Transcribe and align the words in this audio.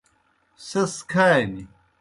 سیْس 0.67 0.93
کھانیْ۔ 1.11 1.55